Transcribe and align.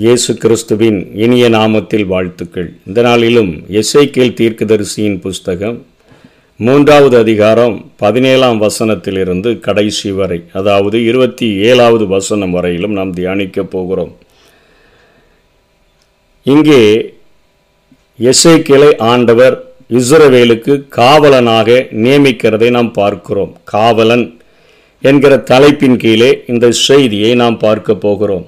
இயேசு 0.00 0.32
கிறிஸ்துவின் 0.42 0.98
இனிய 1.24 1.44
நாமத்தில் 1.54 2.04
வாழ்த்துக்கள். 2.06 2.66
இந்த 2.88 3.00
நாளிலும் 3.06 3.50
எஸ்ஐகேல் 3.80 4.34
தீர்க்கதரிசியின் 4.40 5.16
புஸ்தகம் 5.24 5.78
மூன்றாவது 6.56 7.16
அதிகாரம் 7.18 7.74
பதினேழாம் 8.02 8.58
வசனத்திலிருந்து 8.64 9.50
கடைசி 9.66 10.10
வரை 10.18 10.38
அதாவது 10.52 10.98
இருபத்தி 11.04 11.46
ஏழாவது 11.68 12.06
வசனம் 12.06 12.52
வரையிலும் 12.56 12.94
நாம் 12.98 13.14
தியானிக்கப் 13.14 13.72
போகிறோம். 13.74 14.12
இங்கே 16.42 16.82
எஸ்ஐகேலை 18.32 18.90
ஆண்டவர் 19.12 19.56
இஸ்ரவேலுக்கு 20.00 20.76
காவலனாக 20.98 21.80
நியமிக்கிறதை 22.04 22.70
நாம் 22.76 22.92
பார்க்கிறோம். 22.92 23.56
காவலன் 23.74 24.26
என்கிற 25.00 25.32
தலைப்பின் 25.52 25.98
கீழே 26.04 26.30
இந்த 26.54 26.70
செய்தியை 26.86 27.32
நாம் 27.44 27.58
பார்க்க 27.66 27.94
போகிறோம். 28.06 28.46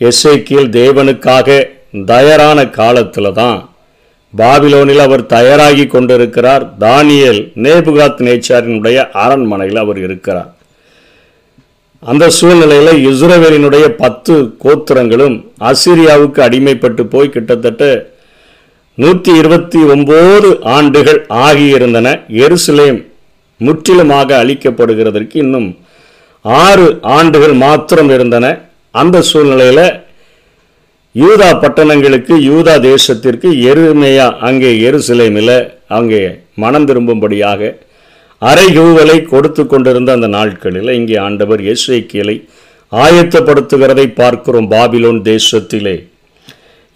எஸ்ஐக்கியல் 0.00 0.68
தேவனுக்காக 0.80 1.68
தயாரான 2.06 2.68
காலத்தில் 2.68 3.32
தான் 3.32 3.70
பாபிலோனில் 4.36 5.02
அவர் 5.04 5.26
தயாராகி 5.26 5.86
கொண்டிருக்கிறார். 5.86 6.64
தானியல் 6.80 7.40
நேபுகாத் 7.64 8.20
நேச்சாரினுடைய 8.26 9.10
அரண்மனையில் 9.10 9.76
அவர் 9.76 9.98
இருக்கிறார். 9.98 10.56
அந்த 11.98 12.30
சூழ்நிலையில் 12.30 12.92
இஸ்ரவேலினுடைய 13.10 13.88
பத்து 13.88 14.56
கோத்திரங்களும் 14.64 15.36
அசிரியாவுக்கு 15.60 16.40
அடிமைப்பட்டு 16.48 17.02
போய் 17.02 17.28
கிட்டத்தட்ட 17.28 18.12
நூற்றி 18.94 19.36
இருபத்தி 19.36 19.78
ஒம்பது 19.78 20.62
ஆண்டுகள் 20.62 21.26
ஆகியிருந்தன. 21.28 22.08
எருசலேம் 22.44 23.06
முற்றிலுமாக 23.58 24.44
அழிக்கப்படுகிறதற்கு 24.44 25.36
இன்னும் 25.36 25.78
ஆறு 26.40 26.98
ஆண்டுகள் 27.02 27.52
மாத்திரம் 27.52 28.10
இருந்தன. 28.10 28.67
அந்த 28.94 29.22
சூழ்நிலையில் 29.22 30.02
யூதா 31.14 31.58
பட்டணங்களுக்கு 31.60 32.34
யூதா 32.34 32.74
தேசத்திற்கு 32.80 33.48
எருமையா 33.70 34.36
அங்கே 34.38 34.90
எருசலேமில் 34.90 35.72
அங்கே 35.86 36.38
மனம் 36.54 36.84
திரும்பும்படியாக 36.84 37.78
அரைகூவலை 38.42 39.24
கொடுத்து 39.24 39.66
கொண்டிருந்த 39.66 40.12
அந்த 40.12 40.26
நாட்களில் 40.26 40.88
இங்கே 40.88 41.16
ஆண்டவர் 41.16 41.60
எஸ்ஐக்கியலை 41.60 42.48
ஆயத்தப்படுத்துகிறதை 42.92 44.14
பார்க்கிறோம் 44.14 44.70
பாபிலோன் 44.70 45.22
தேசத்திலே. 45.22 46.08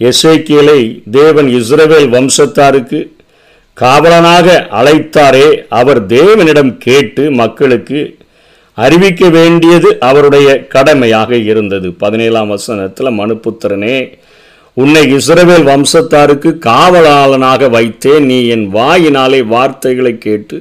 எஸ்ஐக்கியலை 0.00 1.02
தேவன் 1.10 1.46
இஸ்ரவேல் 1.46 2.08
வம்சத்தாருக்கு 2.08 3.12
காவலனாக 3.74 4.68
அழைத்தாரே. 4.70 5.64
அவர் 5.68 6.06
தேவனிடம் 6.06 6.78
கேட்டு 6.78 7.30
மக்களுக்கு 7.30 8.16
அறிவிக்க 8.74 9.28
வேண்டியது 9.28 9.88
அவருடைய 10.00 10.48
கடமையாக 10.74 11.36
இருந்தது. 11.36 11.88
பதினேழாம் 11.92 12.48
வசனத்தில் 12.48 13.16
மனுப்புத்திரனே 13.20 13.96
உன்னை 14.76 15.02
இஸ்ரவேல் 15.16 15.66
வம்சத்தாருக்கு 15.70 16.50
காவலாளனாக 16.68 17.68
வைத்தேன். 17.76 18.24
நீ 18.30 18.38
என் 18.46 18.66
வாயினாலே 18.74 19.40
வார்த்தைகளை 19.54 20.18
கேட்டு 20.18 20.58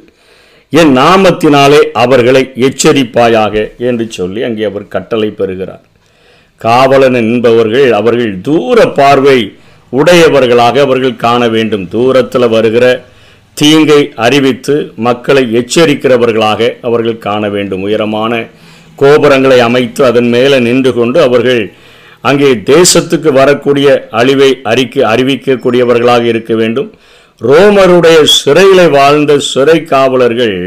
என் 0.70 0.92
நாமத்தினாலே 0.98 1.80
அவர்களை 2.04 2.42
எச்சரிப்பாயாக 2.68 3.78
என்று 3.78 4.06
சொல்லி 4.18 4.44
அங்கே 4.44 4.64
அவர் 4.64 4.92
கட்டளை 4.96 5.30
பெறுகிறார். 5.40 5.86
காவலன் 6.62 7.14
என்பவர்கள் 7.14 7.90
அவர்கள் 7.92 8.34
தூர 8.42 8.88
பார்வை 9.00 9.40
உடையவர்களாக 9.90 10.82
அவர்கள் 10.82 11.16
காண 11.16 11.48
வேண்டும். 11.48 11.88
தூரத்தில் 11.88 12.54
வருகிற 12.56 12.86
தீங்கை 13.58 14.02
அறிவித்து 14.26 14.76
மக்களை 15.08 15.44
எச்சரிக்கிறவர்களாக 15.60 16.70
அவர்கள் 16.88 17.24
காண 17.28 17.50
வேண்டும். 17.56 17.84
உயரமான 17.88 18.34
கோபுரங்களை 19.02 19.60
அமைத்து 19.68 20.02
அதன் 20.10 20.30
மேலே 20.36 20.58
நின்று 20.68 20.92
கொண்டு 21.00 21.20
அவர்கள் 21.28 21.62
அங்கே 22.30 22.50
தேசத்துக்கு 22.72 23.30
வரக்கூடிய 23.40 23.88
அழிவை 24.20 24.50
அறிக்க 24.72 24.96
அறிவிக்கக்கூடியவர்களாக 25.12 26.24
இருக்க 26.32 26.54
வேண்டும். 26.62 26.90
ரோமருடைய 27.42 28.18
சிறையில் 28.40 28.84
வாழ்ந்த 28.98 29.38
சிறை 29.52 29.78
காவலர்கள் 29.94 30.58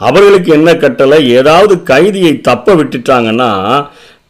அவர்களுக்கு 0.00 0.50
என்ன 0.58 0.70
கட்டளை? 0.84 1.18
ஏதாவது 1.38 1.74
கைதியை 1.90 2.34
தப்ப 2.48 2.74
விட்டுட்டாங்கன்னா 2.80 3.50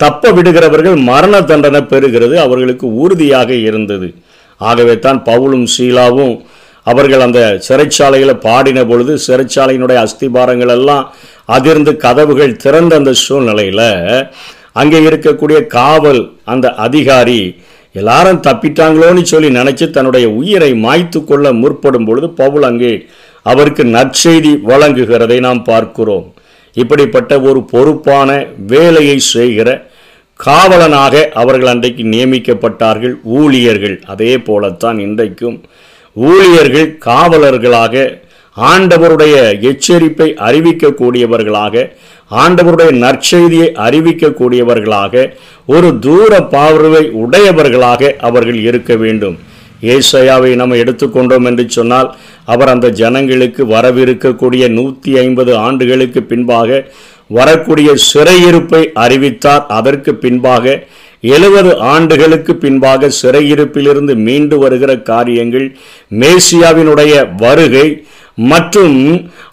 தப்ப 0.02 0.30
விடுகிறவர்கள் 0.36 0.96
மரண 1.10 1.34
தண்டனை 1.50 1.80
பெறுகிறது 1.92 2.36
அவர்களுக்கு 2.46 2.86
உறுதியாக 3.04 3.50
இருந்தது. 3.68 4.08
ஆகவே 4.60 4.94
தான் 5.06 5.20
பவுலும் 5.28 5.66
சீலாவும் 5.74 6.34
அவர்கள் 6.90 7.26
அந்த 7.26 7.40
சிறைச்சாலையில் 7.66 8.40
பாடின 8.46 8.84
பொழுது 8.90 9.14
சிறைச்சாலையினுடைய 9.26 9.98
அஸ்திபாரங்கள் 10.04 10.72
எல்லாம் 10.76 11.04
அதிர்ந்து 11.56 11.92
கதவுகள் 12.04 12.60
திறந்த 12.64 12.94
அந்த 13.00 13.12
சூழ்நிலையில் 13.24 13.88
அங்கே 14.80 14.98
இருக்கக்கூடிய 15.08 15.58
காவல் 15.78 16.22
அந்த 16.52 16.66
அதிகாரி 16.86 17.40
எல்லாரும் 17.94 18.42
தப்பிட்டாங்களோன்னு 18.46 19.22
சொல்லி 19.30 19.48
நினச்சி 19.58 19.86
தன்னுடைய 19.90 20.26
உயிரை 20.40 20.70
மாய்த்து 20.84 21.20
கொள்ள 21.24 21.46
முற்படும் 21.62 22.06
பொழுது 22.08 22.28
பவுல் 22.40 22.66
அங்கே 22.70 22.92
அவருக்கு 23.50 23.82
நற்செய்தி 23.96 24.52
வழங்குகிறதை 24.70 25.38
நாம் 25.46 25.62
பார்க்கிறோம். 25.70 26.26
இப்படிப்பட்ட 26.76 27.32
ஒரு 27.48 27.60
பொறுப்பான 27.72 28.30
வேலையை 28.72 29.18
செய்கிற 29.34 29.68
காவலனாக 30.40 31.22
அவர்கள் 31.40 31.70
அன்றைக்கு 31.72 32.04
நியமிக்கப்பட்டார்கள் 32.14 33.14
ஊழியர்கள். 33.38 33.96
அதே 34.12 34.32
போலத்தான் 34.48 34.98
இன்றைக்கும் 35.06 35.56
ஊழியர்கள் 36.14 36.98
காவலர்களாக 36.98 37.94
ஆண்டவருடைய 38.56 39.34
எச்சரிப்பை 39.70 40.28
அறிவிக்கக்கூடியவர்களாக 40.48 41.90
ஆண்டவருடைய 42.30 42.90
நற்செய்தியை 43.04 43.68
அறிவிக்கக்கூடியவர்களாக 43.86 45.32
ஒரு 45.66 45.98
தூர 45.98 46.40
பார்வை 46.54 47.10
உடையவர்களாக 47.24 48.16
அவர்கள் 48.18 48.58
இருக்க 48.62 48.96
வேண்டும். 48.96 49.38
ஏசையாவை 49.82 50.54
நம்ம 50.54 50.74
எடுத்துக்கொண்டோம் 50.74 51.44
என்று 51.44 51.64
சொன்னால் 51.68 52.08
அவர் 52.44 52.68
அந்த 52.68 52.88
ஜனங்களுக்கு 53.00 53.64
வரவிருக்கக்கூடிய 53.66 54.68
நூற்றி 54.68 55.18
ஐம்பது 55.18 55.56
ஆண்டுகளுக்கு 55.56 56.22
பின்பாக 56.22 56.90
வரக்கூடிய 57.26 57.94
சிறையிருப்பை 58.10 58.82
அறிவித்தார். 58.92 59.66
அதற்கு 59.66 60.14
பின்பாக 60.14 60.84
எழுபது 61.22 61.76
ஆண்டுகளுக்கு 61.76 62.54
பின்பாக 62.54 63.10
சிறையிருப்பிலிருந்து 63.22 64.14
மீண்டு 64.14 64.58
வருகிற 64.58 64.96
காரியங்கள் 65.02 65.66
மேசியாவினுடைய 66.10 67.12
வருகை 67.36 68.06
மற்றும் 68.34 68.98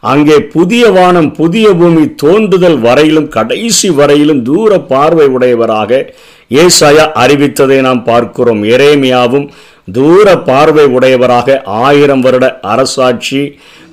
அங்கே 0.01 0.39
புதிய 0.39 0.89
வானம் 0.89 1.29
புதிய 1.33 1.73
பூமி 1.73 2.03
தோன்றுதல் 2.23 2.79
வரையிலும் 2.79 3.27
கடைசி 3.27 3.89
வரையிலும் 3.89 4.41
தூர 4.41 4.79
பார்வை 4.79 5.25
உடையவராக 5.27 6.13
ஏசாயா 6.49 7.05
அறிவித்ததை 7.23 7.81
நாம் 7.81 8.03
பார்க்கிறோம். 8.03 8.63
எரேமியாவும் 8.63 9.47
தூர 9.87 10.27
பார்வை 10.39 10.85
உடையவராக 10.85 11.57
ஆயிரம் 11.63 12.21
வருட 12.21 12.59
அரசாட்சி 12.61 13.41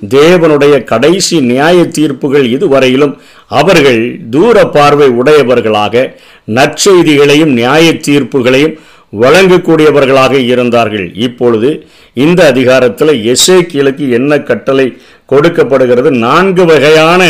தேவனுடைய 0.09 0.83
கடைசி 0.83 1.41
நியாய 1.41 1.83
தீர்ப்புகள் 1.83 2.45
இதுவரையிலும் 2.45 3.13
அவர்கள் 3.47 4.01
தூர 4.29 4.65
பார்வை 4.67 5.07
உடையவர்களாக 5.09 6.15
நற்செய்திகளையும் 6.57 7.53
நியாய 7.53 7.85
தீர்ப்புகளையும் 8.07 8.75
வழங்கக்கூடியவர்களாக 9.13 10.33
இருந்தார்கள். 10.33 11.07
இப்பொழுது 11.15 11.69
இந்த 12.13 12.45
அதிகாரத்தில் 12.45 13.13
எசேக்கியலுக்கு 13.33 14.05
என்ன 14.09 14.41
கட்டளை 14.41 14.97
கொடுக்கப்படுகிறது? 15.25 16.11
நான்கு 16.11 16.65
வகையான 16.65 17.23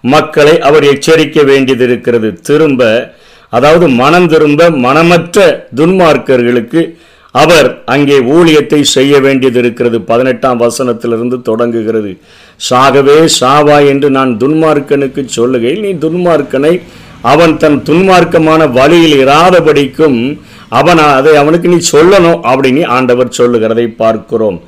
மக்களை 0.00 0.58
அவர் 0.60 0.84
எச்சரிக்க 0.84 1.42
வேண்டியது 1.42 1.84
இருக்கிறது 1.84 2.40
திரும்ப 2.42 2.90
அதாவது 3.50 3.88
மனம் 3.88 4.28
திரும்ப 4.28 4.70
மனமற்ற 4.70 5.38
துன்மார்க்கர்களுக்கு 5.74 6.82
அவர் 7.40 7.68
அங்கே 7.94 8.16
ஊழியத்தை 8.36 8.80
செய்ய 8.94 9.20
வேண்டியது 9.26 9.58
இருக்கிறது 9.62 9.98
பதினெட்டாம் 10.10 10.58
வசனத்திலிருந்து 10.64 11.36
தொடங்குகிறது. 11.48 12.10
சாகவே 12.68 13.18
சாவா 13.40 13.78
என்று 13.92 14.08
நான் 14.16 14.32
துன்மார்க்கனுக்கு 14.42 15.22
சொல்லுகையில் 15.36 15.84
நீ 15.86 15.92
துன்மார்க்கனை 16.04 16.74
அவன் 17.32 17.54
தன் 17.62 17.78
துன்மார்க்கமான 17.88 18.62
வழியில் 18.78 19.16
இராதபடிக்கும் 19.24 20.18
அவன் 20.80 21.00
அதை 21.18 21.32
அவனுக்கு 21.42 21.68
நீ 21.74 21.78
சொல்லணும் 21.94 22.40
அப்படின்னு 22.52 22.82
ஆண்டவர் 22.96 23.36
சொல்லுகிறதை 23.38 23.86
பார்க்கிறோம். 24.02 24.58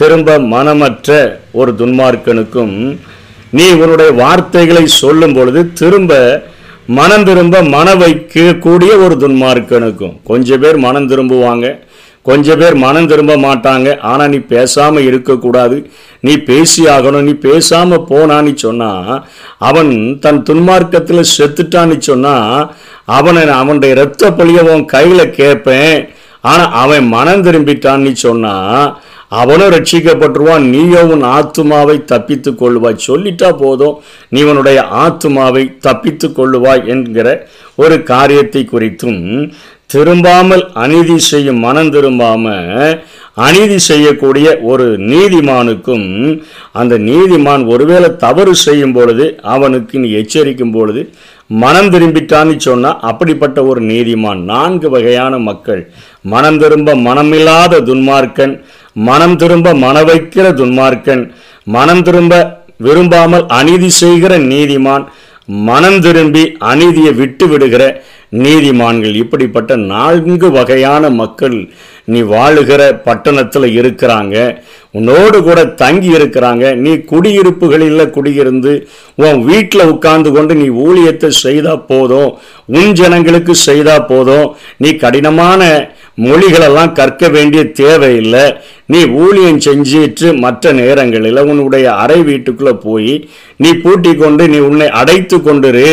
திரும்ப 0.00 0.38
மனமற்ற 0.54 1.18
ஒரு 1.60 1.72
துன்மார்க்கனுக்கும் 1.80 2.74
நீ 3.58 3.66
உன்னுடைய 3.82 4.10
வார்த்தைகளை 4.24 4.84
சொல்லும் 5.02 5.34
பொழுது 5.36 5.60
திரும்ப 5.80 6.12
மனம் 6.98 7.24
திரும்ப 7.28 7.60
மன 7.74 7.88
வைக்கக்கூடிய 8.00 8.92
ஒரு 9.04 9.14
துன்மார்க்கனுக்கும். 9.24 10.14
கொஞ்சம் 10.30 10.62
பேர் 10.62 10.78
மனம் 10.86 11.10
திரும்புவாங்க. 11.12 11.66
கொஞ்சம் 12.28 12.58
பேர் 12.60 12.76
மனம் 12.84 13.08
திரும்ப 13.10 13.34
மாட்டாங்க. 13.46 13.88
ஆனால் 14.10 14.30
நீ 14.34 14.38
பேசாமல் 14.52 15.06
இருக்கக்கூடாது. 15.08 15.76
நீ 16.26 16.34
பேசி 16.50 16.82
ஆகணும் 16.94 17.26
நீ 17.28 17.34
பேசாமல் 17.46 18.06
போனான்னு 18.10 18.52
சொன்னால் 18.64 19.12
அவன் 19.68 19.92
தன் 20.24 20.42
துன்மார்க்கத்தில் 20.48 21.30
செத்துட்டான்னு 21.36 21.98
சொன்னால் 22.10 22.58
அவனை 23.18 23.42
அவனுடைய 23.62 23.96
இரத்த 23.96 24.30
பழிய 24.38 24.60
உன் 24.74 24.84
கையில் 24.94 25.34
கேட்பேன் 25.40 25.96
ஆனால் 26.50 26.72
அவன் 26.82 27.06
மனம் 27.16 27.44
திரும்பிட்டான்னு 27.46 28.12
சொன்னால் 28.26 28.86
அவனும் 29.40 29.72
ரட்சிக்கப்பட்டுருவான். 29.74 30.64
நீயோ 30.72 31.02
உன் 31.14 31.24
ஆத்துமாவை 31.36 31.96
தப்பித்து 32.12 32.52
கொள்ளுவாய் 32.62 33.04
சொல்லிட்டா 33.08 33.50
போதும். 33.62 33.96
நீ 34.34 34.42
உன்னுடைய 34.50 34.80
ஆத்துமாவை 35.04 35.64
தப்பித்து 35.86 36.28
கொள்ளுவாய் 36.38 36.84
என்கிற 36.94 37.28
ஒரு 37.84 37.96
காரியத்தை 38.12 38.64
குறித்தும் 38.72 39.22
திரும்பாமல் 39.92 40.62
அநீதி 40.82 41.16
செய்யும் 41.30 41.58
மனம் 41.64 41.90
திரும்பாம 41.94 42.52
அநீதி 43.46 43.76
செய்யக்கூடிய 43.88 44.46
ஒரு 44.70 44.86
நீதிமானுக்கும் 45.10 46.06
அந்த 46.80 46.94
நீதிமான் 47.08 47.62
ஒருவேளை 47.72 48.08
தவறு 48.24 48.52
செய்யும் 48.64 48.94
பொழுது 48.96 49.26
அவனுக்கு 49.54 49.94
நீ 50.02 50.08
எச்சரிக்கும் 50.20 50.74
பொழுது 50.76 51.02
மனம் 51.62 51.90
திரும்பிட்டான்னு 51.94 52.54
சொன்னால் 52.66 53.02
அப்படிப்பட்ட 53.10 53.58
ஒரு 53.70 53.80
நீதிமான் 53.90 54.40
நான்கு 54.52 54.88
வகையான 54.94 55.34
மக்கள். 55.48 55.82
மனம் 56.32 56.60
திரும்ப 56.62 56.96
மனமில்லாத 57.08 57.82
துன்மார்க்கன் 57.90 58.54
மனம் 58.96 59.36
திரும்ப 59.36 59.74
மன 59.74 60.02
வைக்கிற 60.02 60.46
துன்மார்க்கன் 60.60 61.24
மனம் 61.64 62.02
திரும்ப 62.02 62.62
விரும்பாமல் 62.76 63.46
அநீதி 63.46 63.88
செய்கிற 63.88 64.38
நீதிமான் 64.38 65.04
மனம் 65.46 66.00
திரும்பி 66.00 66.42
அநீதியை 66.58 67.14
விட்டு 67.14 67.46
விடுகிற 67.48 68.02
நீதிமான்கள். 68.44 69.14
இப்படிப்பட்ட 69.14 69.76
நான்கு 69.76 70.50
வகையான 70.50 71.10
மக்கள் 71.10 71.56
நீ 72.04 72.20
வாழுகிற 72.20 72.80
பட்டணத்தில் 73.04 73.66
இருக்கிறாங்க. 73.80 74.36
உன்னோடு 74.90 75.42
கூட 75.42 75.64
தங்கி 75.64 76.10
இருக்கிறாங்க. 76.18 76.74
நீ 76.74 76.92
குடியிருப்புகளில் 77.10 78.12
குடியிருந்து 78.16 78.72
உன் 79.14 79.44
வீட்டில் 79.44 79.90
உட்கார்ந்து 79.92 80.32
கொண்டு 80.32 80.54
நீ 80.54 80.68
ஊழியத்தை 80.86 81.30
செய்தா 81.44 81.76
போதும். 81.76 82.30
உன் 82.66 82.92
ஜனங்களுக்கு 82.92 83.54
செய்தா 83.54 83.98
போதும். 83.98 84.56
நீ 84.76 84.92
கடினமான 84.94 85.62
மொழிகளெல்லாம் 86.24 86.92
கற்க 86.98 87.28
வேண்டிய 87.28 87.62
தேவையில்லை. 87.80 88.44
நீ 88.92 89.00
ஊழியம் 89.22 89.62
செஞ்சிட்டு 89.66 90.28
மற்ற 90.44 90.72
நேரங்களில் 90.80 91.40
உன்னுடைய 91.50 91.86
அறை 92.02 92.18
வீட்டுக்குள்ளே 92.28 92.74
போய் 92.86 93.14
நீ 93.62 93.70
பூட்டி 93.84 94.12
கொண்டு 94.14 94.44
நீ 94.52 94.58
உன்னை 94.68 94.88
அடைத்து 95.00 95.38
கொண்டுரு 95.38 95.88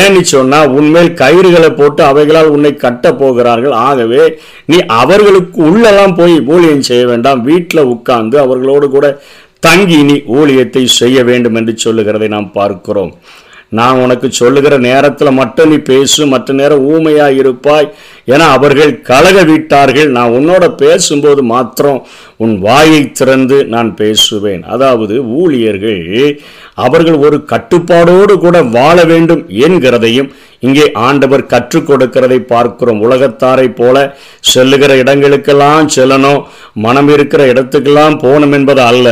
ஏன்னு 0.00 0.20
சொன்னால் 0.34 0.72
உன்மேல் 0.78 1.10
கயிறுகளை 1.20 1.70
போட்டு 1.80 2.02
அவைகளால் 2.10 2.52
உன்னை 2.54 2.72
கட்ட 2.84 3.12
போகிறார்கள். 3.14 3.74
ஆகவே 3.88 4.22
நீ 4.70 4.78
அவர்களுக்கு 5.02 5.58
உள்ளெல்லாம் 5.70 6.16
போய் 6.20 6.34
ஊழியம் 6.54 6.86
செய்ய 6.90 7.04
வேண்டாம். 7.12 7.42
வீட்டில் 7.50 7.90
உட்கார்ந்து 7.94 8.38
அவர்களோடு 8.44 8.88
கூட 8.96 9.08
தங்கி 9.66 9.98
நீ 10.08 10.16
ஊழியத்தை 10.38 10.84
செய்ய 11.00 11.18
வேண்டும் 11.30 11.58
என்று 11.60 11.72
சொல்லுகிறதை 11.84 12.28
நாம் 12.36 12.54
பார்க்கிறோம். 12.60 13.12
நான் 13.78 14.00
உனக்கு 14.02 14.26
சொல்லுகிற 14.40 14.74
நேரத்தில் 14.88 15.38
மட்டும் 15.38 15.70
நீ 15.70 15.78
பேசு 15.88 16.26
மற்ற 16.32 16.54
நேரம் 16.60 16.84
ஊமையாக 16.94 17.38
இருப்பாய். 17.42 17.88
ஏன்னா 18.32 18.46
அவர்கள் 18.56 18.92
கலக 19.10 19.38
விட்டார்கள். 19.50 20.10
நான் 20.16 20.34
உன்னோட 20.38 20.64
பேசும்போது 20.82 21.42
மாத்திரம் 21.54 22.00
உன் 22.44 22.54
வாயை 22.66 23.02
திறந்து 23.18 23.58
நான் 23.74 23.90
பேசுவேன். 24.00 24.62
அதாவது 24.74 25.14
ஊழியர்கள் 25.40 26.02
அவர்கள் 26.84 27.18
ஒரு 27.26 27.36
கட்டுப்பாடோடு 27.52 28.34
கூட 28.42 28.56
வாழ 28.76 28.96
வேண்டும் 29.12 29.42
என்கிறதையும் 29.66 30.28
இங்கே 30.66 30.84
ஆண்டவர் 31.06 31.42
கற்றுக் 31.52 31.86
கொடுக்கிறதை 31.88 32.38
பார்க்கிறோம். 32.52 33.00
உலகத்தாரை 33.06 33.66
போல 33.80 33.96
செல்லுகிற 34.52 34.92
இடங்களுக்கெல்லாம் 35.02 35.88
செல்லணும். 35.96 36.40
மனம் 36.84 37.10
இருக்கிற 37.14 37.42
இடத்துக்கெல்லாம் 37.52 38.16
போகணும் 38.24 38.54
என்பது 38.58 38.82
அல்ல. 38.90 39.08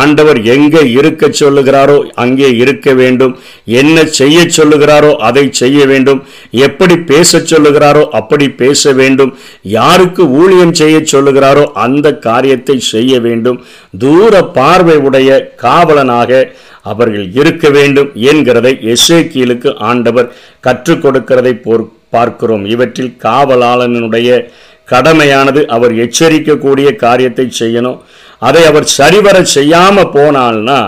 ஆண்டவர் 0.00 0.40
எங்கே 0.54 0.82
இருக்க 0.98 1.30
சொல்லுகிறாரோ 1.42 1.98
அங்கே 2.24 2.50
இருக்க 2.62 2.94
வேண்டும். 3.02 3.34
என்ன 3.80 4.04
செய்ய 4.20 4.38
சொல்லுகிறாரோ 4.58 5.12
அதை 5.28 5.44
செய்ய 5.62 5.86
வேண்டும். 5.92 6.22
எப்படி 6.68 6.96
பேச 7.12 7.42
சொல்லுகிறாரோ 7.52 8.04
அப்படி 8.20 8.46
பேச 8.62 8.92
வேண்டும். 9.00 9.32
யாருக்கு 9.76 10.22
ஊழியம் 10.40 10.74
செய்ய 10.80 10.96
சொல்லுகிறாரோ 11.12 11.64
அந்த 11.84 12.06
காரியத்தை 12.28 12.76
செய்ய 12.92 13.20
வேண்டும். 13.26 13.60
தூர 14.04 14.42
பார்வை 14.58 14.98
உடைய 15.08 15.30
காவலனாக 15.64 16.42
அவர்கள் 16.90 17.26
இருக்க 17.40 17.64
வேண்டும் 17.78 18.10
என்கிறதை 18.30 18.72
எசேக்கியலுக்கு 18.94 19.70
ஆண்டவர் 19.90 20.28
கற்றுக் 20.66 21.02
கொடுக்கிறதை 21.04 21.54
போர் 21.64 21.84
பார்க்கிறோம். 22.14 22.64
இவற்றில் 22.74 23.16
காவலாளனுடைய 23.26 24.28
கடமையானது 24.92 25.60
அவர் 25.74 25.92
எச்சரிக்கக்கூடிய 26.04 26.88
காரியத்தை 27.02 27.44
செய்யணும். 27.58 27.98
அதை 28.48 28.62
அவர் 28.70 28.86
சரிவர 28.98 29.36
செய்யாம 29.54 30.04
போனால்னா 30.14 30.78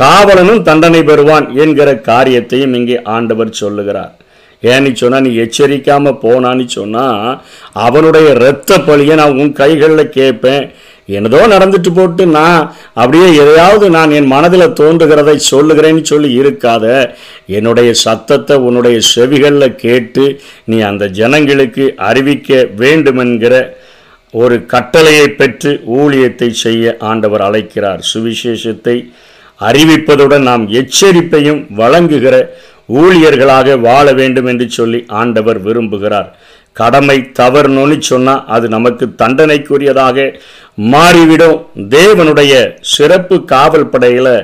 காவலனும் 0.00 0.64
தண்டனை 0.68 1.02
பெறுவான் 1.10 1.46
என்கிற 1.64 1.88
காரியத்தையும் 2.08 2.74
இங்கே 2.78 2.96
ஆண்டவர் 3.16 3.58
சொல்லுகிறார். 3.60 4.14
ஏன்னு 4.62 4.92
சொன்னால் 4.94 5.20
நீ 5.20 5.30
எச்சரிக்காமல் 5.36 6.20
போனான்னு 6.22 6.66
சொன்னால் 6.66 7.40
அவனுடைய 7.72 8.28
இரத்த 8.32 8.78
பழியை 8.78 9.16
நான் 9.16 9.38
உன் 9.38 9.52
கைகளில் 9.52 10.14
கேட்பேன் 10.18 10.64
என்னதோ 11.08 11.40
நடந்துட்டு 11.48 11.90
போட்டு 11.94 12.26
நான் 12.26 12.74
அப்படியே 12.94 13.28
எதையாவது 13.34 13.90
நான் 13.90 14.10
என் 14.10 14.26
மனதில் 14.26 14.74
தோன்றுகிறதை 14.80 15.36
சொல்லுகிறேன்னு 15.50 16.02
சொல்லி 16.02 16.30
இருக்காத. 16.40 17.14
என்னுடைய 17.46 17.92
சத்தத்தை 17.92 18.56
உன்னுடைய 18.56 18.98
செவிகளில் 19.14 19.76
கேட்டு 19.76 20.24
நீ 20.64 20.80
அந்த 20.80 21.06
ஜனங்களுக்கு 21.08 21.94
அறிவிக்க 21.96 22.68
வேண்டுமென்கிற 22.76 23.54
ஒரு 24.30 24.66
கட்டளையை 24.66 25.28
பெற்று 25.28 25.70
ஊழியத்தை 25.86 26.50
செய்ய 26.50 26.96
ஆண்டவர் 26.98 27.40
அழைக்கிறார். 27.40 28.02
சுவிசேஷத்தை 28.12 28.96
அறிவிப்பதுடன் 29.60 30.44
நாம் 30.50 30.68
எச்சரிப்பையும் 30.70 31.62
வழங்குகிற 31.74 32.36
ஊழியர்களாக 32.88 33.80
வாழ 33.80 34.06
வேண்டும் 34.12 34.46
என்று 34.46 34.66
சொல்லி 34.70 35.04
ஆண்டவர் 35.20 35.60
விரும்புகிறார். 35.66 36.28
கடமை 36.72 37.18
தவறுனு 37.38 37.98
சொன்னால் 37.98 38.44
அது 38.46 38.66
நமக்கு 38.68 39.06
தண்டனைக்குரியதாக 39.22 40.26
மாறிவிடும். 40.92 41.58
தேவனுடைய 41.96 42.52
சிறப்பு 42.80 43.36
காவல் 43.44 43.90
படையில் 43.94 44.34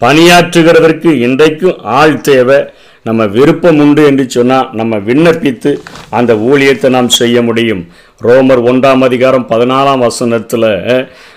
பணியாற்றுகிறதற்கு 0.00 1.10
இன்றைக்கும் 1.26 1.78
ஆள் 1.98 2.20
தேவை. 2.20 2.60
நம்ம 3.04 3.22
விருப்பம் 3.26 3.78
உண்டு 3.78 4.02
என்று 4.04 4.24
சொன்னால் 4.30 4.68
நம்ம 4.72 4.96
விண்ணப்பித்து 5.08 5.70
அந்த 6.18 6.32
ஊழியத்தை 6.34 6.88
நாம் 6.88 7.08
செய்ய 7.08 7.42
முடியும். 7.42 7.82
ரோமர் 8.20 8.62
ஒன்றாம் 8.70 9.02
அதிகாரம் 9.08 9.46
பதினாலாம் 9.48 9.98
வசனத்தில் 9.98 10.70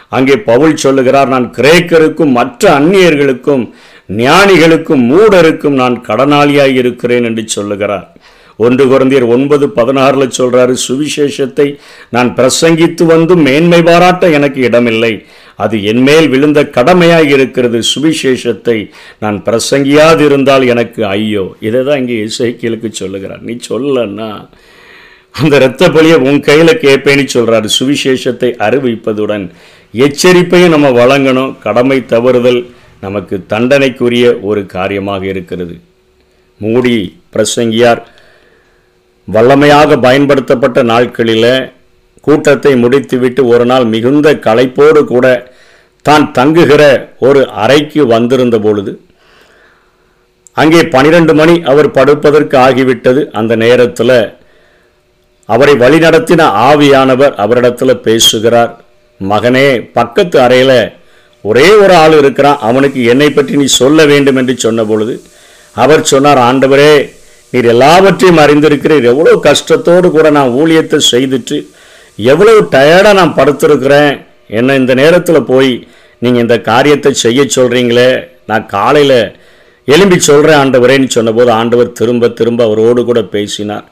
அங்கே 0.10 0.36
பவுல் 0.50 0.76
சொல்லுகிறார் 0.76 1.28
நான் 1.28 1.48
கிரேக்கருக்கும் 1.58 2.36
மற்ற 2.40 2.80
அந்நியர்களுக்கும் 2.80 3.64
ஞானிகளுக்கும் 4.10 5.04
மூடருக்கும் 5.12 5.80
நான் 5.82 5.98
கடனாளியாய் 6.08 6.76
இருக்கிறேன் 6.82 7.24
என்று 7.24 7.44
சொல்லுகிறார். 7.48 8.08
ஒன்று 8.66 8.84
குழந்தையர் 8.88 9.26
ஒன்பது 9.36 9.66
பதினாறில் 9.78 10.36
சொல்றாரு 10.38 10.74
சுவிசேஷத்தை 10.88 11.66
நான் 12.16 12.30
பிரசங்கித்து 12.38 13.04
வந்தும் 13.06 13.42
மேன்மை 13.42 13.80
பாராட்ட 13.82 14.30
எனக்கு 14.38 14.60
இடமில்லை. 14.62 15.14
அது 15.64 15.76
என்மேல் 15.84 16.28
விழுந்த 16.34 16.60
கடமையாக 16.78 17.28
இருக்கிறது. 17.36 17.80
சுவிசேஷத்தை 17.94 18.78
நான் 19.24 19.38
பிரசங்கியாதிருந்தால் 19.48 20.66
எனக்கு 20.74 21.06
ஐயோ. 21.06 21.46
இதை 21.68 21.82
தான் 21.84 22.00
இங்கே 22.04 22.18
இசைக்கியலுக்கு 22.28 22.92
சொல்லுகிறார். 23.02 23.44
நீ 23.50 23.56
சொல்லன்னா 23.70 24.30
அந்த 25.42 25.54
இரத்த 25.62 25.90
பலியை 25.96 26.18
உன் 26.30 26.40
கையில் 26.48 26.82
கேட்பேன்னு 26.86 27.26
சொல்கிறாரு 27.36 27.70
சுவிசேஷத்தை 27.78 28.50
அறிவிப்பதுடன் 28.68 29.46
எச்சரிப்பையும் 30.06 30.74
நம்ம 30.76 30.90
வழங்கணும். 31.02 31.54
கடமை 31.66 32.00
தவறுதல் 32.14 32.62
நமக்கு 33.06 33.36
தண்டனைக்குரிய 33.54 34.26
ஒரு 34.50 34.62
காரியமாக 34.76 35.24
இருக்கிறது. 35.34 35.76
மூடி 36.62 36.98
பிரசங்கியார் 37.34 38.02
வல்லமையாக 39.28 39.98
பயன்படுத்தப்பட்ட 40.06 40.80
நாட்களில் 40.92 41.52
கூட்டத்தை 42.28 42.72
முடித்துவிட்டு 42.84 43.42
ஒரு 43.54 43.66
நாள் 43.72 43.86
மிகுந்த 43.94 44.28
களைப்போடு 44.46 45.02
கூட 45.14 45.26
தான் 46.06 46.26
தங்குகிற 46.38 46.84
ஒரு 47.28 47.42
அறைக்கு 47.64 48.02
வந்திருந்த 48.14 48.58
பொழுது 48.66 48.92
அங்கே 50.62 50.82
பனிரெண்டு 50.96 51.34
மணி 51.40 51.56
அவர் 51.72 51.88
படுப்பதற்கு 51.98 52.56
ஆகிவிட்டது. 52.66 53.22
அந்த 53.40 53.54
நேரத்தில் 53.64 54.18
அவரை 55.50 55.74
வழிநடத்தின 55.82 56.42
ஆவியானவர் 56.68 57.34
அவரிடத்தில் 57.44 58.04
பேசுகிறார். 58.08 58.72
மகனே 59.20 59.68
பக்கத்து 59.98 60.38
அறையில் 60.46 60.80
ஒரே 61.48 61.68
ஒரு 61.84 61.94
ஆள் 62.04 62.16
இருக்கிறான் 62.22 62.62
அவனுக்கு 62.68 63.00
என்னை 63.14 63.30
பற்றி 63.30 63.56
நீ 63.62 63.68
சொல்ல 63.82 64.06
வேண்டும் 64.12 64.38
என்று 64.42 64.54
சொன்ன 64.66 64.84
பொழுது 64.92 65.16
அவர் 65.84 66.10
சொன்னார் 66.12 66.42
ஆண்டவரே 66.50 66.94
நீர் 67.54 67.68
எல்லாவற்றையும் 67.74 68.40
அறிந்திருக்கிறீர். 68.44 69.10
எவ்வளோ 69.12 69.34
கஷ்டத்தோடு 69.48 70.08
கூட 70.16 70.28
நான் 70.38 70.56
ஊழியத்தை 70.62 71.00
செய்துட்டு 71.12 71.58
எவ்வளவு 72.32 72.60
டயர்டாக 72.76 73.20
நான் 73.20 73.36
படுத்திருக்கிறேன். 73.40 74.14
என்ன 74.60 74.76
இந்த 74.82 74.94
நேரத்தில் 75.02 75.48
போய் 75.52 75.72
நீங்கள் 76.24 76.44
இந்த 76.46 76.58
காரியத்தை 76.70 77.12
செய்ய 77.26 77.42
சொல்கிறீங்களே 77.58 78.10
நான் 78.52 78.66
காலையில் 78.76 79.20
எலும்பி 79.88 80.18
சொல்கிறேன் 80.30 80.60
ஆண்டவரேன்னு 80.62 81.10
சொன்னபோது 81.18 81.52
ஆண்டவர் 81.60 81.98
திரும்ப 82.00 82.30
திரும்ப 82.40 82.62
அவரோடு 82.68 83.02
கூட 83.10 83.22
பேசினார். 83.36 83.86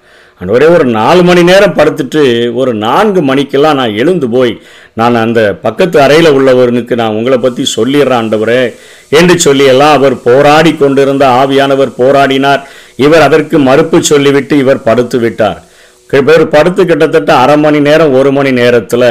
ஆண்டவரே 0.44 0.68
ஒரு 0.76 0.86
நாலு 0.96 1.22
மணி 1.28 1.42
நேரம் 1.50 1.76
படுத்துட்டு 1.76 2.22
ஒரு 2.62 2.72
நான்கு 2.86 3.20
மணிக்கெல்லாம் 3.28 3.78
நான் 3.80 3.94
எழுந்து 4.02 4.28
போய் 4.34 4.52
நான் 5.00 5.16
அந்த 5.22 5.42
பக்கத்து 5.66 5.98
அறையில் 6.06 6.36
உள்ளவனுக்கு 6.38 6.94
நான் 7.02 7.16
உங்களை 7.20 7.38
பற்றி 7.38 7.64
சொல்லிடுறேன் 7.76 8.18
ஆண்டவரே 8.18 8.64
என்று 9.20 9.36
சொல்லியெல்லாம் 9.46 9.96
அவர் 9.98 10.16
போராடி 10.26 10.74
கொண்டிருந்த 10.82 11.26
ஆவியானவர் 11.42 11.94
போராடினார். 12.02 12.62
இவர் 13.06 13.26
அதற்கு 13.28 13.60
மறுப்பு 13.70 14.00
சொல்லிவிட்டு 14.12 14.58
இவர் 14.64 14.86
படுத்து 14.88 15.20
விட்டார். 15.20 15.62
இவர் 16.10 16.46
படுத்து 16.56 16.82
கிட்டத்தட்ட 16.86 17.32
அரை 17.44 17.58
மணி 17.66 17.82
நேரம் 17.90 18.16
ஒரு 18.20 18.32
மணி 18.40 18.52
நேரத்தில் 18.62 19.08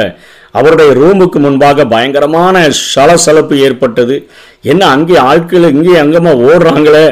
அவருடைய 0.53 0.89
ரூமுக்கு 1.01 1.39
முன்பாக 1.45 1.85
பயங்கரமான 1.93 2.55
சலசலப்பு 2.93 3.55
ஏற்பட்டது. 3.67 4.15
என்ன 4.71 4.81
அங்கே 4.95 5.15
ஆட்கள் 5.29 5.65
இங்கே 5.75 5.95
அங்கமாக 6.01 6.43
ஓடுறாங்களே? 6.49 7.05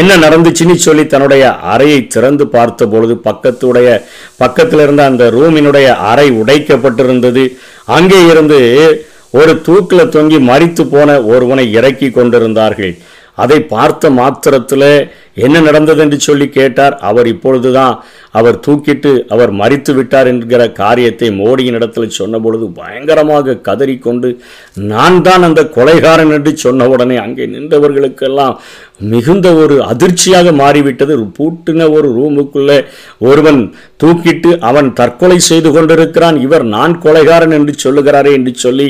என்ன 0.00 0.16
நடந்துச்சுன்னு 0.24 0.76
சொல்லி 0.86 1.04
தன்னுடைய 1.06 1.44
அறையை 1.72 2.00
திறந்து 2.14 2.44
பார்த்த 2.56 2.86
பொழுது 2.92 3.14
பக்கத்துடைய 3.28 3.88
பக்கத்தில் 4.42 4.82
இருந்த 4.84 5.04
அந்த 5.04 5.24
ரூமினுடைய 5.36 5.88
அறை 6.10 6.26
உடைக்கப்பட்டிருந்தது. 6.42 7.44
அங்கே 7.96 8.20
இருந்து 8.32 8.60
ஒரு 9.40 9.52
தூக்கில் 9.66 10.12
தொங்கி 10.16 10.38
மறித்து 10.50 10.84
போன 10.94 11.10
ஒருவனை 11.32 11.66
இறக்கி 11.78 12.10
கொண்டிருந்தார்கள். 12.10 12.94
அதை 13.42 13.58
பார்த்த 13.74 14.10
மாத்திரத்தில் 14.20 14.88
என்ன 15.36 15.60
நடந்தது 15.68 16.00
என்று 16.04 16.18
சொல்லி 16.20 16.46
கேட்டார். 16.58 16.94
அவர் 17.10 17.28
இப்பொழுதுதான் 17.34 17.94
அவர் 18.38 18.56
தூக்கிட்டு 18.66 19.10
அவர் 19.34 19.50
மறித்து 19.60 19.92
விட்டார் 19.96 20.28
என்கிற 20.30 20.62
காரியத்தை 20.82 21.28
மோடியின் 21.40 21.76
இடத்துல 21.78 22.06
சொன்ன 22.18 22.38
பொழுது 22.44 22.66
பயங்கரமாக 22.80 23.56
கதறிக்கொண்டு 23.68 24.28
நான் 24.92 25.18
தான் 25.26 25.46
அந்த 25.48 25.62
கொலைகாரன் 25.76 26.32
என்று 26.36 26.52
சொன்ன 26.64 26.88
உடனே 26.94 27.16
அங்கே 27.24 27.46
நின்றவர்களுக்கெல்லாம் 27.54 28.56
மிகுந்த 29.12 29.48
ஒரு 29.62 29.76
அதிர்ச்சியாக 29.92 30.48
மாறிவிட்டது. 30.60 31.14
பூட்டின 31.38 31.88
ஒரு 31.96 32.08
ரூமுக்குள்ளே 32.18 32.78
ஒருவன் 33.28 33.60
தூக்கிட்டு 34.02 34.50
அவன் 34.68 34.88
தற்கொலை 35.00 35.38
செய்து 35.48 35.70
கொண்டிருக்கிறான். 35.72 36.36
இவர் 36.46 36.64
நான் 36.76 36.94
கொலைகாரன் 37.04 37.56
என்று 37.58 37.74
சொல்லுகிறாரே 37.84 38.32
என்று 38.38 38.54
சொல்லி 38.64 38.88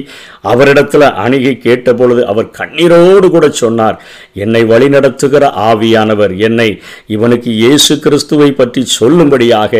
அவரிடத்துல 0.52 1.08
அணுகி 1.24 1.54
கேட்ட 1.66 1.94
பொழுது 2.00 2.22
அவர் 2.32 2.48
கண்ணீரோடு 2.60 3.28
கூட 3.30 3.48
சொன்னார். 3.62 3.98
என்னை 4.44 4.62
வழிநடத்துகிற 4.72 5.44
ஆவியானவர் 5.70 6.31
ஆண்டவர் 6.32 6.48
என்னை 6.48 6.68
இவனுக்கு 7.14 7.50
இயேசு 7.62 7.92
கிறிஸ்துவை 8.04 8.50
பற்றி 8.60 8.80
சொல்லும்படியாக 8.98 9.72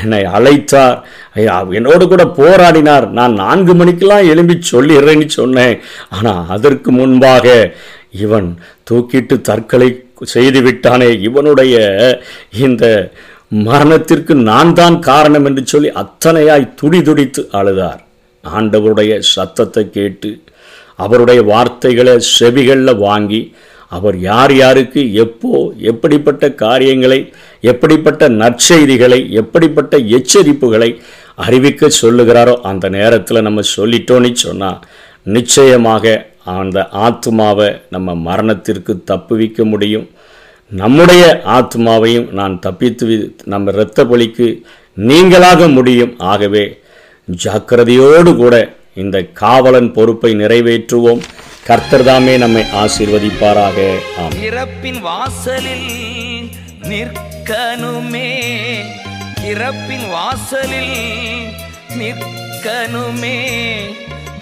என்னை 0.00 0.22
அழைத்தார். 0.36 0.98
என்னோடு 1.78 2.04
கூட 2.12 2.24
போராடினார். 2.40 3.06
நான் 3.18 3.34
நான்கு 3.44 3.72
மணிக்கெல்லாம் 3.80 4.28
எழும்பி 4.32 4.56
சொல்லிடுறேன்னு 4.72 5.28
சொன்னேன். 5.40 5.76
ஆனால் 6.16 6.46
அதற்கு 6.56 6.90
முன்பாக 7.00 7.46
இவன் 8.24 8.48
தூக்கிட்டு 8.88 9.36
தற்கொலை 9.48 9.90
செய்து 10.34 10.60
விட்டானே. 10.66 11.10
இவனுடைய 11.28 11.74
இந்த 12.66 12.84
மரணத்திற்கு 13.68 14.34
நான் 14.50 14.72
தான் 14.80 14.96
காரணம் 15.10 15.46
என்று 15.48 15.62
சொல்லி 15.72 15.88
அத்தனையாய் 16.02 16.72
துடி 16.80 17.00
துடித்து 17.08 17.42
அழுதார். 17.58 18.00
ஆண்டவருடைய 18.44 19.12
சத்தத்தை 19.34 19.84
கேட்டு 19.96 20.30
அவருடைய 21.04 21.40
வார்த்தைகளை 21.50 22.14
செவிகளில் 22.38 23.00
வாங்கி 23.06 23.40
அவர் 23.96 24.16
யார் 24.20 24.52
யாருக்கு 24.54 25.00
எப்போ 25.24 25.50
எப்படிப்பட்ட 25.90 26.44
காரியங்களை 26.64 27.18
எப்படிப்பட்ட 27.72 28.28
நற்செய்திகளை 28.42 29.18
எப்படிப்பட்ட 29.40 29.98
எச்சரிப்புகளை 30.16 30.90
அறிவிக்க 31.46 31.90
சொல்லுகிறாரோ 32.02 32.54
அந்த 32.70 32.86
நேரத்தில் 32.98 33.46
நம்ம 33.48 33.60
சொல்லிட்டோன்னு 33.76 34.32
சொன்னால் 34.46 34.80
நிச்சயமாக 35.36 36.14
அந்த 36.52 36.78
ஆத்மாவை 37.06 37.68
நம்ம 37.94 38.14
மரணத்திற்கு 38.28 38.92
தப்புவிக்க 39.10 39.64
முடியும். 39.64 40.06
நம்முடைய 40.72 41.24
ஆத்மாவையும் 41.56 42.28
நான் 42.38 42.54
தப்பித்து 42.66 43.16
நம்ம 43.52 43.72
இரத்த 43.76 44.04
பலிக்கு 44.04 44.46
நீங்களாக 44.96 45.68
முடியும். 45.72 46.14
ஆகவே 46.32 46.64
ஜாக்கிரதையோடு 47.44 48.32
கூட 48.36 48.54
இந்த 48.94 49.22
காவலன் 49.22 49.92
பொறுப்பை 49.92 50.34
நிறைவேற்றுவோம். 50.34 51.22
கர்த்தர்தாமே 51.66 52.38
நம்மை 52.38 52.62
ஆசீர்வதிப்பாராக. 52.62 53.98
இறப்பின் 54.42 55.00
வாசலில் 55.00 56.50
நிற்கனுமே 56.82 58.42
இறப்பின் 59.44 60.08
வாசலில் 60.08 61.52
நிற்கனுமே 61.98 63.50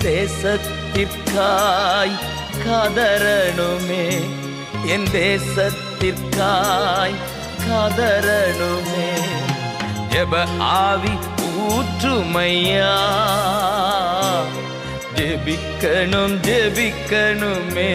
தேசத்திற்காய் 0.04 2.18
கதறணுமே 2.64 4.22
என் 4.86 5.06
தேசத்திற்காய் 5.12 7.14
கதறணுமே 7.68 9.12
ஜப 10.10 10.46
ஆவி 10.58 11.18
ஊற்றுமையா. 11.60 12.96
ജപിക്കണം 15.40 16.42
ജപിക്കണമേ. 16.42 17.92